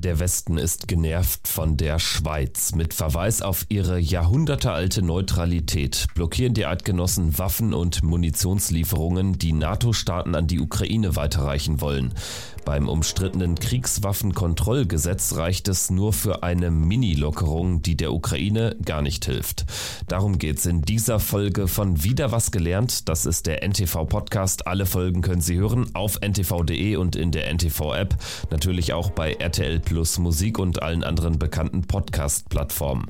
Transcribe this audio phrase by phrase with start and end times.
[0.00, 2.72] Der Westen ist genervt von der Schweiz.
[2.72, 10.46] Mit Verweis auf ihre jahrhundertealte Neutralität blockieren die Eidgenossen Waffen und Munitionslieferungen, die NATO-Staaten an
[10.46, 12.14] die Ukraine weiterreichen wollen.
[12.64, 19.64] Beim umstrittenen Kriegswaffenkontrollgesetz reicht es nur für eine Mini-Lockerung, die der Ukraine gar nicht hilft.
[20.06, 23.08] Darum geht's in dieser Folge von Wieder was gelernt.
[23.08, 24.66] Das ist der NTV-Podcast.
[24.66, 28.14] Alle Folgen können Sie hören auf ntv.de und in der NTV-App.
[28.50, 33.06] Natürlich auch bei RTL Plus Musik und allen anderen bekannten Podcast-Plattformen.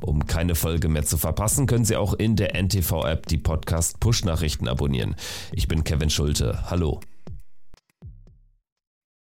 [0.00, 5.14] Um keine Folge mehr zu verpassen, können Sie auch in der NTV-App die Podcast-Push-Nachrichten abonnieren.
[5.52, 6.70] Ich bin Kevin Schulte.
[6.70, 7.00] Hallo.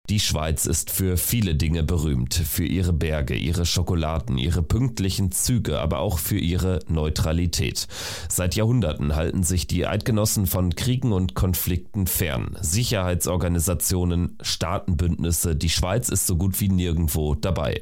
[0.09, 5.79] Die Schweiz ist für viele Dinge berühmt, für ihre Berge, ihre Schokoladen, ihre pünktlichen Züge,
[5.79, 7.89] aber auch für ihre Neutralität.
[8.29, 12.57] Seit Jahrhunderten halten sich die Eidgenossen von Kriegen und Konflikten fern.
[12.61, 17.81] Sicherheitsorganisationen, Staatenbündnisse, die Schweiz ist so gut wie nirgendwo dabei.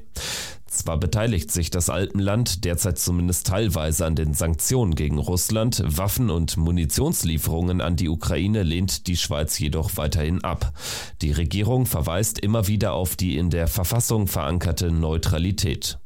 [0.76, 6.58] Zwar beteiligt sich das Alpenland derzeit zumindest teilweise an den Sanktionen gegen Russland, Waffen- und
[6.58, 10.74] Munitionslieferungen an die Ukraine lehnt die Schweiz jedoch weiterhin ab.
[11.22, 15.98] Die Regierung verweist immer wieder auf die in der Verfassung verankerte Neutralität.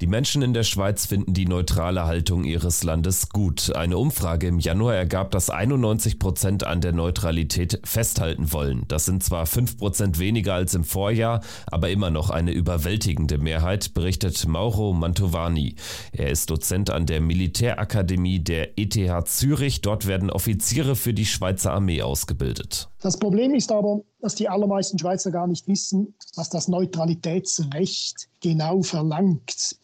[0.00, 3.76] Die Menschen in der Schweiz finden die neutrale Haltung ihres Landes gut.
[3.76, 8.86] Eine Umfrage im Januar ergab, dass 91 Prozent an der Neutralität festhalten wollen.
[8.88, 13.92] Das sind zwar 5 Prozent weniger als im Vorjahr, aber immer noch eine überwältigende Mehrheit,
[13.92, 15.74] berichtet Mauro Mantovani.
[16.12, 19.82] Er ist Dozent an der Militärakademie der ETH Zürich.
[19.82, 22.88] Dort werden Offiziere für die Schweizer Armee ausgebildet.
[23.02, 28.82] Das Problem ist aber, dass die allermeisten Schweizer gar nicht wissen, was das Neutralitätsrecht genau
[28.82, 29.76] verlangt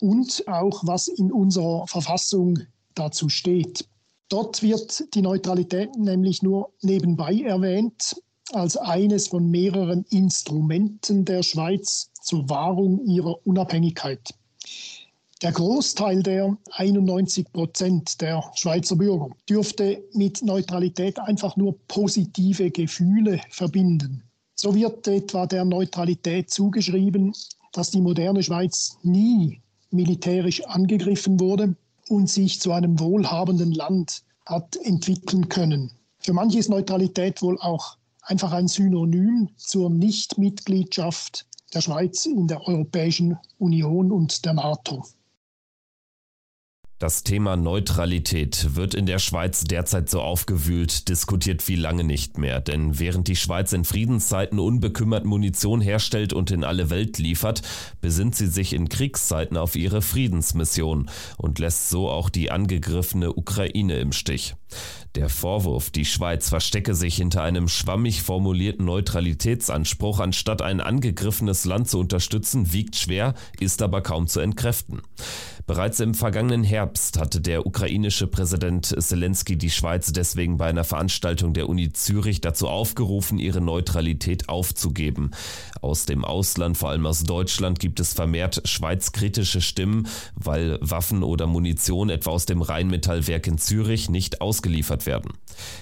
[0.00, 2.58] und auch was in unserer Verfassung
[2.94, 3.88] dazu steht.
[4.28, 8.20] Dort wird die Neutralität nämlich nur nebenbei erwähnt
[8.52, 14.34] als eines von mehreren Instrumenten der Schweiz zur Wahrung ihrer Unabhängigkeit.
[15.40, 23.40] Der Großteil der 91 Prozent der Schweizer Bürger dürfte mit Neutralität einfach nur positive Gefühle
[23.48, 24.24] verbinden.
[24.56, 27.32] So wird etwa der Neutralität zugeschrieben,
[27.72, 29.60] dass die moderne Schweiz nie
[29.92, 31.76] militärisch angegriffen wurde
[32.08, 35.92] und sich zu einem wohlhabenden Land hat entwickeln können.
[36.18, 42.66] Für manche ist Neutralität wohl auch einfach ein Synonym zur Nichtmitgliedschaft der Schweiz in der
[42.66, 45.04] Europäischen Union und der NATO.
[46.98, 52.60] Das Thema Neutralität wird in der Schweiz derzeit so aufgewühlt, diskutiert wie lange nicht mehr.
[52.60, 57.62] Denn während die Schweiz in Friedenszeiten unbekümmert Munition herstellt und in alle Welt liefert,
[58.00, 64.00] besinnt sie sich in Kriegszeiten auf ihre Friedensmission und lässt so auch die angegriffene Ukraine
[64.00, 64.56] im Stich.
[65.14, 71.88] Der Vorwurf, die Schweiz verstecke sich hinter einem schwammig formulierten Neutralitätsanspruch, anstatt ein angegriffenes Land
[71.88, 75.00] zu unterstützen, wiegt schwer, ist aber kaum zu entkräften.
[75.66, 76.87] Bereits im vergangenen Herbst
[77.18, 82.68] hatte der ukrainische Präsident Zelensky die Schweiz deswegen bei einer Veranstaltung der Uni Zürich dazu
[82.68, 85.32] aufgerufen, ihre Neutralität aufzugeben.
[85.80, 91.46] Aus dem Ausland, vor allem aus Deutschland, gibt es vermehrt schweizkritische Stimmen, weil Waffen oder
[91.46, 95.32] Munition etwa aus dem Rheinmetallwerk in Zürich nicht ausgeliefert werden.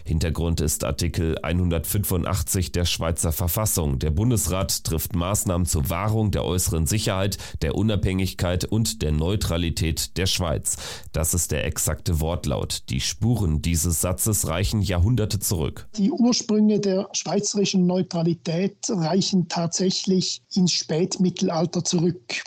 [0.05, 3.99] Hintergrund ist Artikel 185 der Schweizer Verfassung.
[3.99, 10.27] Der Bundesrat trifft Maßnahmen zur Wahrung der äußeren Sicherheit, der Unabhängigkeit und der Neutralität der
[10.27, 10.77] Schweiz.
[11.13, 12.83] Das ist der exakte Wortlaut.
[12.89, 15.89] Die Spuren dieses Satzes reichen Jahrhunderte zurück.
[15.97, 22.43] Die Ursprünge der schweizerischen Neutralität reichen tatsächlich ins Spätmittelalter zurück.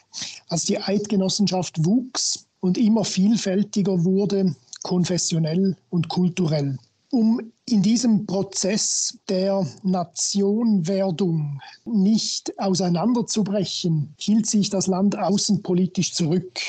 [0.48, 6.78] Als die Eidgenossenschaft wuchs und immer vielfältiger wurde, konfessionell und kulturell
[7.12, 16.60] um in diesem Prozess der Nationwerdung nicht auseinanderzubrechen, hielt sich das Land außenpolitisch zurück.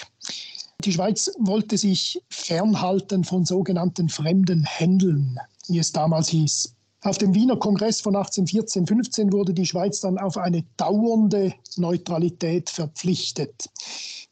[0.85, 6.75] Die Schweiz wollte sich fernhalten von sogenannten fremden Händeln, wie es damals hieß.
[7.03, 13.69] Auf dem Wiener Kongress von 1814-15 wurde die Schweiz dann auf eine dauernde Neutralität verpflichtet.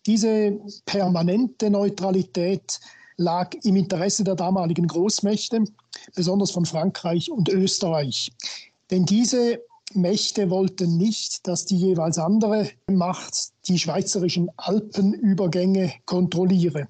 [0.06, 2.80] Diese permanente Neutralität
[3.16, 5.64] lag im Interesse der damaligen Großmächte,
[6.14, 8.30] besonders von Frankreich und Österreich.
[8.90, 9.60] Denn diese
[9.94, 16.88] Mächte wollten nicht, dass die jeweils andere Macht die schweizerischen Alpenübergänge kontrolliere.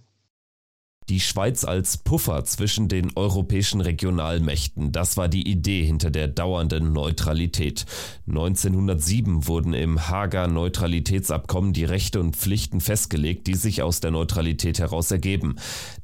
[1.09, 6.93] Die Schweiz als Puffer zwischen den europäischen Regionalmächten, das war die Idee hinter der dauernden
[6.93, 7.87] Neutralität.
[8.27, 14.81] 1907 wurden im Hager Neutralitätsabkommen die Rechte und Pflichten festgelegt, die sich aus der Neutralität
[14.81, 15.57] heraus ergeben.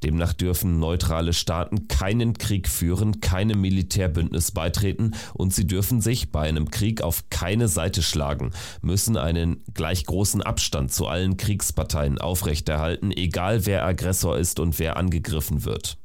[0.02, 6.48] Demnach dürfen neutrale Staaten keinen Krieg führen, keinem Militärbündnis beitreten und sie dürfen sich bei
[6.48, 13.10] einem Krieg auf keine Seite schlagen, müssen einen gleich großen Abstand zu allen Kriegsparteien aufrechterhalten,
[13.10, 15.98] egal wer Aggressor ist und wer angegriffen wird.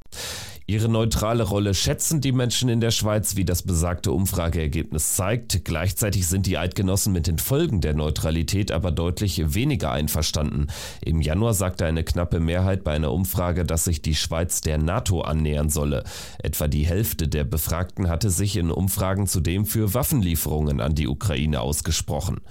[0.70, 5.64] Ihre neutrale Rolle schätzen die Menschen in der Schweiz, wie das besagte Umfrageergebnis zeigt.
[5.64, 10.68] Gleichzeitig sind die Eidgenossen mit den Folgen der Neutralität aber deutlich weniger einverstanden.
[11.04, 15.22] Im Januar sagte eine knappe Mehrheit bei einer Umfrage, dass sich die Schweiz der NATO
[15.22, 16.04] annähern solle.
[16.40, 21.62] Etwa die Hälfte der Befragten hatte sich in Umfragen zudem für Waffenlieferungen an die Ukraine
[21.62, 22.42] ausgesprochen.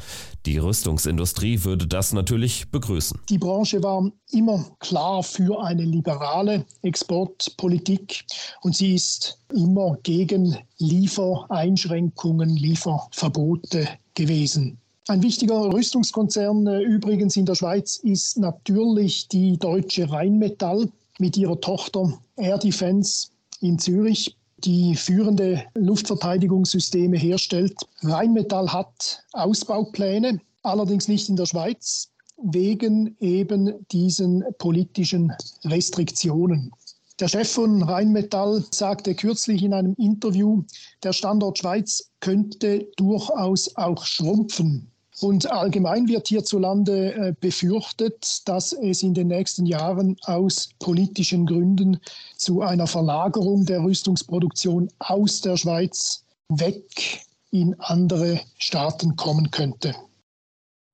[0.50, 3.20] Die Rüstungsindustrie würde das natürlich begrüßen.
[3.30, 8.26] Die Branche war immer klar für eine liberale Exportpolitik
[8.64, 14.80] und sie ist immer gegen Liefereinschränkungen, Lieferverbote gewesen.
[15.08, 21.62] Ein wichtiger Rüstungskonzern äh, übrigens in der Schweiz ist natürlich die deutsche Rheinmetall mit ihrer
[21.62, 23.28] Tochter Air Defense
[23.62, 27.76] in Zürich die führende Luftverteidigungssysteme herstellt.
[28.02, 32.10] Rheinmetall hat Ausbaupläne, allerdings nicht in der Schweiz,
[32.42, 35.34] wegen eben diesen politischen
[35.66, 36.72] Restriktionen.
[37.20, 40.64] Der Chef von Rheinmetall sagte kürzlich in einem Interview,
[41.04, 44.90] der Standort Schweiz könnte durchaus auch schrumpfen.
[45.22, 52.00] Und allgemein wird hierzulande äh, befürchtet, dass es in den nächsten Jahren aus politischen Gründen
[52.38, 59.94] zu einer Verlagerung der Rüstungsproduktion aus der Schweiz weg in andere Staaten kommen könnte.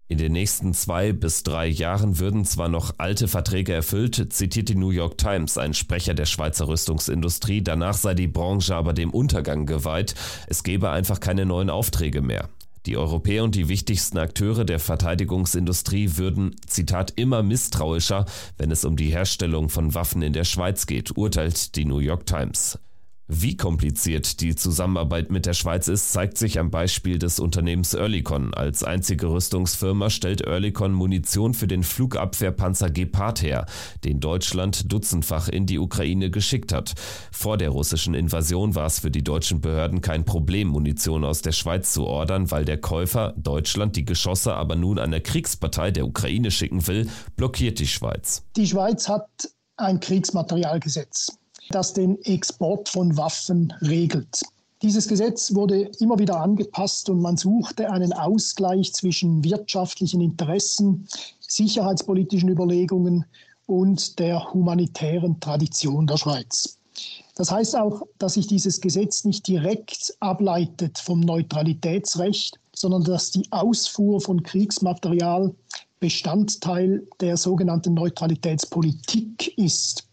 [0.07, 4.75] In den nächsten zwei bis drei Jahren würden zwar noch alte Verträge erfüllt, zitiert die
[4.75, 9.65] New York Times ein Sprecher der Schweizer Rüstungsindustrie, danach sei die Branche aber dem Untergang
[9.65, 10.13] geweiht,
[10.47, 12.49] es gebe einfach keine neuen Aufträge mehr.
[12.85, 18.25] Die Europäer und die wichtigsten Akteure der Verteidigungsindustrie würden, Zitat, immer misstrauischer,
[18.57, 22.25] wenn es um die Herstellung von Waffen in der Schweiz geht, urteilt die New York
[22.25, 22.77] Times.
[23.27, 28.53] Wie kompliziert die Zusammenarbeit mit der Schweiz ist, zeigt sich am Beispiel des Unternehmens Oerlikon.
[28.53, 33.65] Als einzige Rüstungsfirma stellt Oerlikon Munition für den Flugabwehrpanzer Gepard her,
[34.03, 36.93] den Deutschland dutzendfach in die Ukraine geschickt hat.
[37.31, 41.51] Vor der russischen Invasion war es für die deutschen Behörden kein Problem, Munition aus der
[41.51, 46.51] Schweiz zu ordern, weil der Käufer, Deutschland, die Geschosse aber nun einer Kriegspartei der Ukraine
[46.51, 48.43] schicken will, blockiert die Schweiz.
[48.55, 49.27] Die Schweiz hat
[49.77, 51.39] ein Kriegsmaterialgesetz
[51.69, 54.41] das den Export von Waffen regelt.
[54.81, 61.07] Dieses Gesetz wurde immer wieder angepasst und man suchte einen Ausgleich zwischen wirtschaftlichen Interessen,
[61.39, 63.25] sicherheitspolitischen Überlegungen
[63.67, 66.77] und der humanitären Tradition der Schweiz.
[67.35, 73.51] Das heißt auch, dass sich dieses Gesetz nicht direkt ableitet vom Neutralitätsrecht, sondern dass die
[73.51, 75.53] Ausfuhr von Kriegsmaterial
[75.99, 80.07] Bestandteil der sogenannten Neutralitätspolitik ist.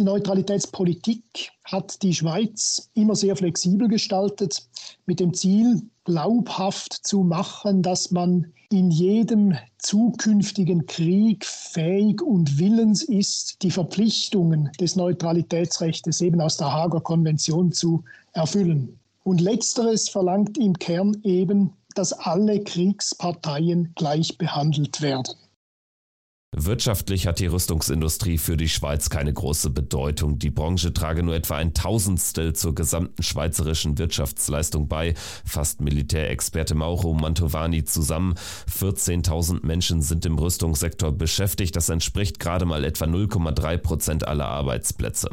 [0.00, 4.66] Die Neutralitätspolitik hat die Schweiz immer sehr flexibel gestaltet,
[5.04, 13.02] mit dem Ziel, glaubhaft zu machen, dass man in jedem zukünftigen Krieg fähig und willens
[13.02, 18.02] ist, die Verpflichtungen des Neutralitätsrechts eben aus der Hager Konvention zu
[18.32, 18.98] erfüllen.
[19.22, 25.34] Und letzteres verlangt im Kern eben, dass alle Kriegsparteien gleich behandelt werden.
[26.56, 30.40] Wirtschaftlich hat die Rüstungsindustrie für die Schweiz keine große Bedeutung.
[30.40, 35.14] Die Branche trage nur etwa ein Tausendstel zur gesamten schweizerischen Wirtschaftsleistung bei,
[35.44, 38.34] fasst Militärexperte Mauro Mantovani zusammen.
[38.68, 41.76] 14.000 Menschen sind im Rüstungssektor beschäftigt.
[41.76, 45.30] Das entspricht gerade mal etwa 0,3 Prozent aller Arbeitsplätze.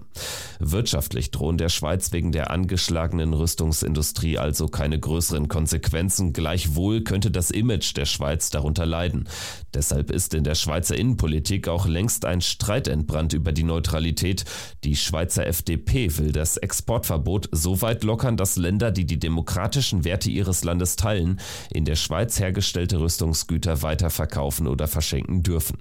[0.59, 6.31] Wirtschaftlich drohen der Schweiz wegen der angeschlagenen Rüstungsindustrie also keine größeren Konsequenzen.
[6.31, 9.27] Gleichwohl könnte das Image der Schweiz darunter leiden.
[9.73, 14.43] Deshalb ist in der Schweizer Innenpolitik auch längst ein Streit entbrannt über die Neutralität.
[14.83, 20.29] Die Schweizer FDP will das Exportverbot so weit lockern, dass Länder, die die demokratischen Werte
[20.29, 21.39] ihres Landes teilen,
[21.71, 25.77] in der Schweiz hergestellte Rüstungsgüter weiterverkaufen oder verschenken dürfen.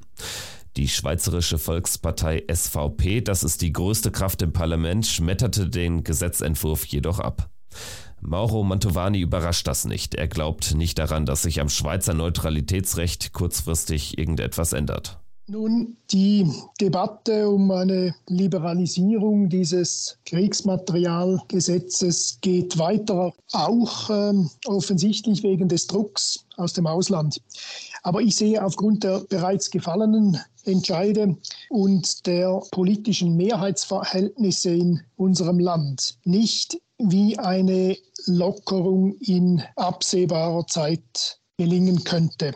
[0.77, 7.19] Die Schweizerische Volkspartei SVP, das ist die größte Kraft im Parlament, schmetterte den Gesetzentwurf jedoch
[7.19, 7.51] ab.
[8.27, 10.17] Mauro Mantovani überrascht das nicht.
[10.17, 15.21] Er glaubt nicht daran, dass sich am Schweizer Neutralitätsrecht kurzfristig irgendetwas ändert.
[15.49, 16.45] Nun, die
[16.81, 26.73] Debatte um eine Liberalisierung dieses Kriegsmaterialgesetzes geht weiter, auch ähm, offensichtlich wegen des Drucks aus
[26.73, 27.41] dem Ausland.
[28.03, 31.37] Aber ich sehe aufgrund der bereits gefallenen entscheide
[31.69, 42.05] und der politischen Mehrheitsverhältnisse in unserem Land, nicht wie eine Lockerung in absehbarer Zeit gelingen
[42.05, 42.55] könnte.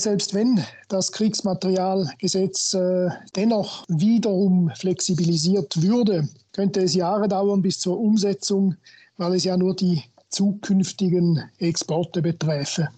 [0.00, 7.98] Selbst wenn das Kriegsmaterialgesetz äh, dennoch wiederum flexibilisiert würde, könnte es Jahre dauern bis zur
[7.98, 8.74] Umsetzung,
[9.16, 12.88] weil es ja nur die zukünftigen Exporte beträfe.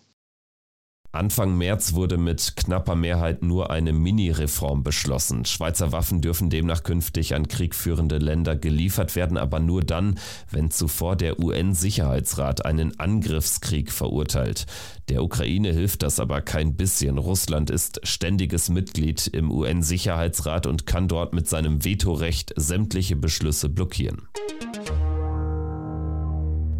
[1.16, 5.46] Anfang März wurde mit knapper Mehrheit nur eine Mini-Reform beschlossen.
[5.46, 10.18] Schweizer Waffen dürfen demnach künftig an kriegführende Länder geliefert werden, aber nur dann,
[10.50, 14.66] wenn zuvor der UN-Sicherheitsrat einen Angriffskrieg verurteilt.
[15.08, 17.16] Der Ukraine hilft das aber kein bisschen.
[17.16, 24.28] Russland ist ständiges Mitglied im UN-Sicherheitsrat und kann dort mit seinem Vetorecht sämtliche Beschlüsse blockieren.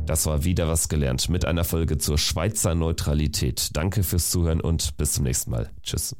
[0.06, 3.70] Das war wieder was gelernt mit einer Folge zur Schweizer Neutralität.
[3.76, 5.70] Danke fürs Zuhören und bis zum nächsten Mal.
[5.82, 6.16] Tschüss.